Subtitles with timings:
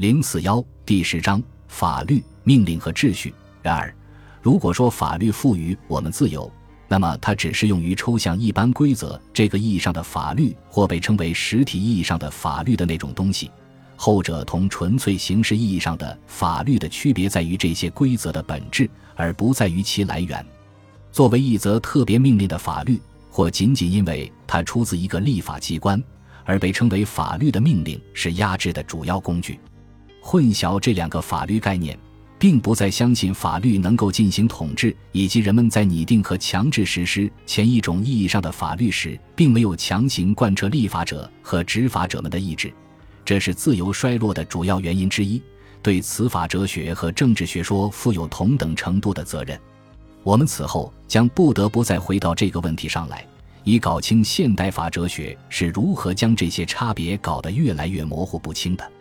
[0.00, 3.34] 零四幺第十章法律、命令和秩序。
[3.60, 3.94] 然而，
[4.40, 6.50] 如果说法律赋予我们自由，
[6.88, 13.50] 那么它只适用于抽象一般规则这个意义上的法律，或被称为实体意义上的法律的那种东西。
[13.94, 20.42] 后者同纯粹形式意义上的法律的区别在于这些规则的本质，而不在于其来源。
[21.12, 22.98] 作为一则特别命令的法律，
[23.30, 26.02] 或仅仅因为它出自一个立法机关
[26.46, 29.60] 而被称为法律的命令，是压制的主要工具。
[30.20, 31.98] 混淆这两个法律概念，
[32.38, 42.72] 并不再相信法律能够进行统治，以及人们在拟定和强制实施前一种意义上的法律时，并没有强行贯彻立法者和执法者们的意志。
[43.24, 45.42] 这是自由衰落的主要原因之一。
[45.82, 49.58] 对此法哲学和政治学说负有同等程度的责任。
[50.22, 53.26] 我们此后将不得不再回到这个问题上来，
[53.64, 58.92] 以搞清现代法哲学是如何将这些差别搞得越来越模糊不清的。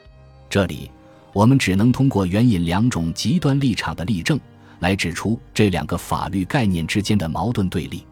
[0.49, 0.89] 这里。
[1.33, 4.39] 我们只能通过援引两种极端立场的例证，
[4.79, 8.03] 来指出这两个法律概念之间的矛盾对立。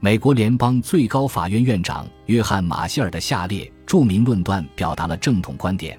[0.00, 5.98] 美国联邦最高法院院长约翰·马歇尔的下列著名论断表达了正统观点：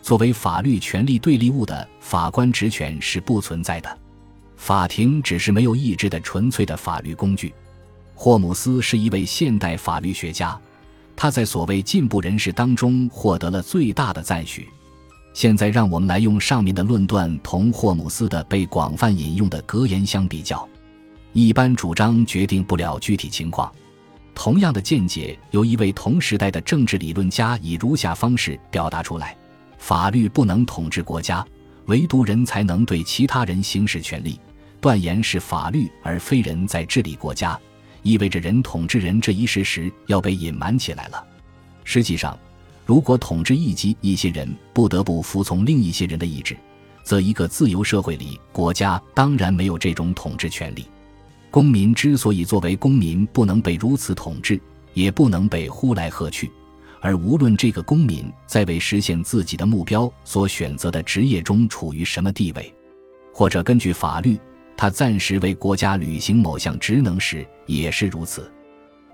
[0.00, 3.98] 作为法律权力对立物的法官职权是不存在的，
[4.56, 7.52] 法庭只是没有意志的纯粹的法律工具。
[8.14, 10.58] 霍姆斯是一位现代法律学家，
[11.14, 14.68] 他在所谓进步人士当中获得了最大的赞许。
[15.34, 20.68] 现在，让我们来用上面的论断同霍姆斯的被广泛引用的格言相比较。
[21.32, 23.72] 一般主张决定不了具体情况。
[24.34, 29.34] 同样的见解由一位同时代的政治理论家以如下方式表达出来：
[29.78, 31.44] 法律不能统治国家，
[31.86, 34.38] 唯独人才能对其他人行使权利。
[34.82, 37.58] 断言是法律而非人在治理国家，
[38.02, 41.24] 意味着人统治人这一事实要被隐瞒起来了。
[41.84, 42.38] 实际上。
[42.92, 46.54] 如果统治一级一些人不得不服从另一些人的意志，
[47.02, 50.84] 则一个自由社会里，国家当然没有这种统治权利。
[51.50, 54.60] 公民之所以作为公民不能被如此统治，
[54.92, 56.50] 也不能被呼来喝去，
[57.00, 62.74] 而无论这个公民在为实现自己的目标所选择的职业中处于什么地位，
[63.32, 64.38] 或者根据法律
[64.76, 68.52] 他暂时为国家履行某项职能时，也是如此。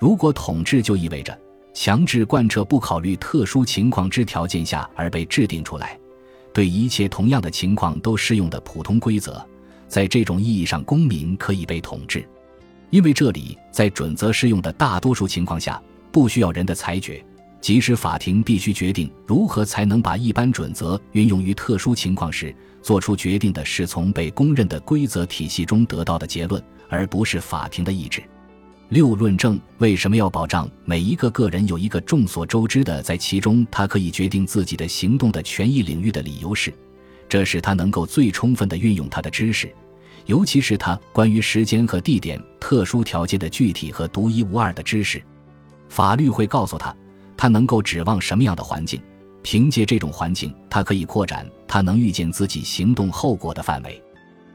[0.01, 1.39] 如果统治就意味着。
[1.81, 5.97] 强制贯彻不考虑特殊情况之条件下而被制定出来，
[6.53, 9.41] 对一切同样的情况都适用的普通规则，
[9.87, 12.29] 在这种意义上，公民可以被统治，
[12.91, 15.81] 因为这里在准则适用的大多数情况下
[16.11, 17.25] 不需要人的裁决，
[17.61, 22.53] 即使法庭必须决定如何才能把一般准则运用于特殊情况时，
[22.83, 28.21] 做出决定的是从被公认的规则体系中得到的结论，而不是法庭的意志。
[28.89, 36.73] 六论证为什么要保障每一个个人有一个众所周知的在其中他可以决定自己的行动的权益领域的理由是，
[37.29, 39.71] 这使他能够最充分地运用他的知识，
[40.25, 45.23] 尤其是他关于时间和地点特殊条件的具体和独一无二的知识。
[45.91, 46.95] 法律会告诉他，
[47.37, 48.99] 他能够指望什么样的环境，
[49.43, 54.03] 凭借这种环境，他可以扩展他能预见自己行动后果的范围。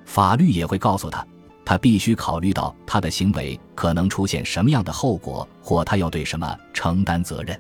[0.05, 1.23] 法律也会告诉他。
[1.66, 7.59] 他必须考虑到他的行为可能出现什么样的后果，或他要对什么承担责任。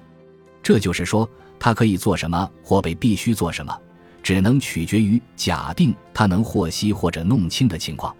[0.61, 1.27] 这就是说，
[1.59, 3.77] 他可以做什么或被必须做什么，
[4.21, 8.13] 只能取决于假定他能获悉或者弄清的情况。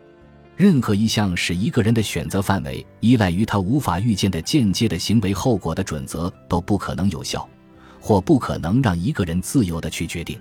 [0.55, 7.47] 任何一项使一个人的选择范围依赖于他无法预见的间接的行为后果的准则都不可能有效，
[7.99, 10.39] 或不可能让一个人自由地去决定，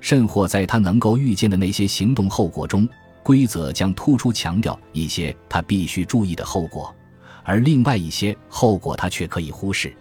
[0.00, 2.88] 甚或在他能够预见的那些行动后果中。
[3.22, 6.94] 规则将突出强调一些他必须注意的后果，
[7.44, 9.94] 而另外一些后果他却可以忽视。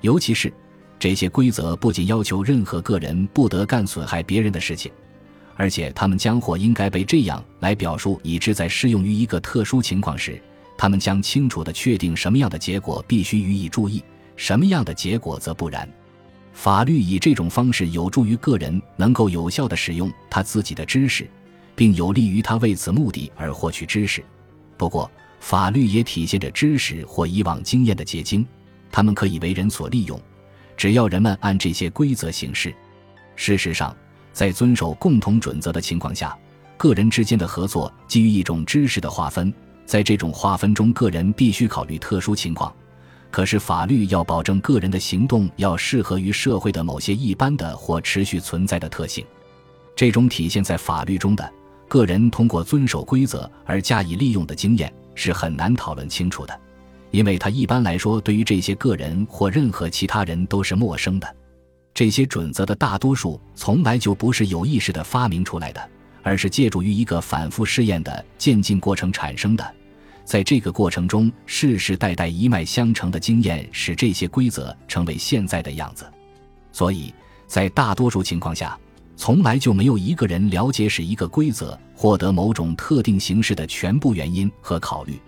[0.00, 0.52] 尤其是
[0.98, 4.90] 这些规则不仅要求任何个人不得干损害别人的事情，
[5.56, 10.40] 而且他们将或应该被这样来表述：以致在适用于一个特殊情况时，
[10.76, 14.02] 他们将清楚地确定什么样的结果必须予以注意，
[14.36, 15.88] 什么样的结果则不然。
[16.52, 21.28] 法律以这种方式有助于个人能够有效地使用他自己的知识。
[21.74, 24.24] 并有利于他为此目的而获取知识。
[24.76, 25.10] 不过，
[25.40, 28.46] 法律也体现着知识或以往经验的结晶，
[28.90, 30.20] 他们可以为人所利用，
[30.76, 32.74] 只要人们按这些规则行事。
[33.36, 33.94] 事实上，
[34.32, 36.36] 在遵守共同准则的情况下，
[36.76, 39.52] 个人之间的合作基于一种知识的划分，
[39.84, 42.74] 在这种划分中，个人必须考虑特殊情况。
[43.30, 49.24] 可是，法律要保证个人的行动要适合于社会的某些一般的或持续存在的特性。
[49.96, 51.52] 这种体现在法律中的。
[51.88, 56.60] 个人通过遵守规则而加以利用的经验是很难讨论清楚的，
[57.10, 61.36] 因为他一般来说对于这些个人或任何其他人都是陌生的。
[61.92, 65.90] 这些准则的大多数从来就不是有意识的发明出来的，
[66.22, 69.74] 而是借助于一个反复试验的渐进过程产生的。
[70.24, 76.04] 在这个过程中，世世代代一脉相承的经验使这些规则成为现在的样子。
[76.72, 77.14] 所以
[77.46, 78.76] 在大多数情况下，
[79.16, 85.18] 从来就没有一个人了解使一个规则获得某种特定形式的全部原因和考虑。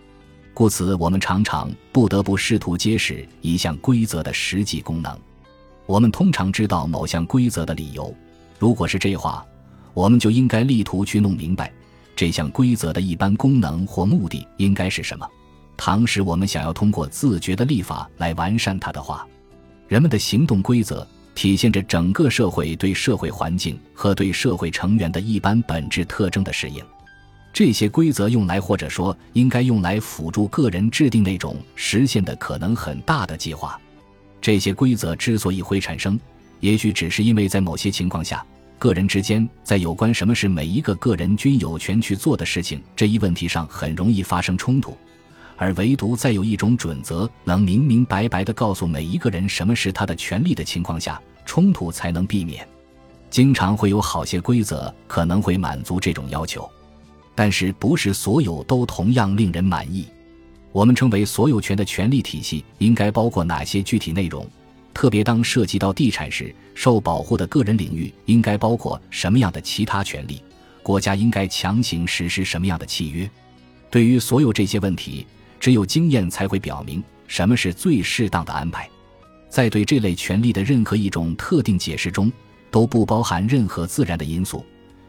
[0.53, 5.17] 故此，我们常常不得不试图揭示一项规则的实际功能。
[5.87, 8.13] 我们通常知道某项规则的理由。
[8.59, 9.47] 如果是这话，
[9.95, 11.73] 我们就应该力图去弄明白。
[12.17, 15.29] 这项规则的一般功能或目的应该是什么？
[15.77, 19.27] 倘使我们想要通过自觉的立法来完善它的话，
[19.87, 21.07] 人们的行动规则
[21.37, 26.83] 体现着整个社会对社会环境和对社会成员的一般本质特征的适应。
[27.53, 33.79] 这些规则用来，或者说应该用来辅助个人制定那种实现的可能很大的计划。
[34.41, 36.19] 这些规则之所以会产生，
[36.61, 38.45] 也许只是因为在某些情况下。
[38.79, 44.95] 个人之间在有关什么是每一个个人均有权去做的事情这一问题上很容易发生冲突，
[45.57, 52.67] 而唯独在有一种准则能明明白白地告诉每一个人什么是他的权利的情况下，冲突才能避免。
[53.31, 56.69] 经常会有好些规则可能会满足这种要求，
[57.35, 60.07] 但是不是所有都同样令人满意。
[60.73, 64.47] 我们称为所有权的权利体系应该包括哪些具体内容？
[64.93, 70.43] 特别当涉及到地产时，受保护的个人领域应该包括什么样的其他权利？
[70.83, 73.29] 国家应该强行实施什么样的契约？
[73.91, 75.27] 对于所有这些问题，
[75.59, 78.89] 只有经验才会表明什么是最适当的安排。
[79.49, 82.31] 在对这类权利的任何一种特定解释中，
[82.71, 84.65] 都不包含任何自然的因素。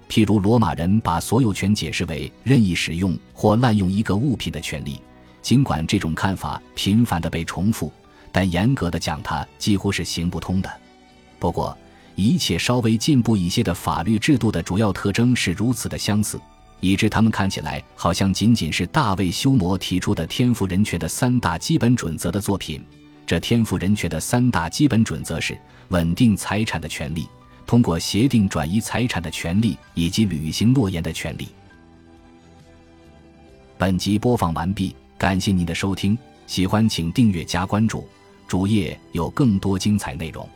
[0.09, 5.01] 譬如，罗马人把所有权解释为任意使用或滥用一个物品的权利，
[5.41, 7.91] 尽管这种看法频繁地被重复。
[8.31, 10.71] 但严格的讲，它几乎是行不通的。
[11.39, 11.77] 不过，
[12.15, 16.39] 一切稍微进步一些的法律制度的主要特征是如此的相似，
[16.79, 22.83] 以致他们看起来好像仅仅是大卫·休谟提出的天赋人权的三大基本准则的作品。
[23.25, 25.57] 这天赋人权的三大基本准则是：
[25.89, 27.27] 稳定财产的权利、
[27.65, 31.49] 通过协定转移财产的权利以及履行诺言的权利。
[33.77, 38.07] 本集播放完毕，感谢您的收听，喜欢请订阅加关注。
[38.47, 40.47] 主页有更多精彩内容。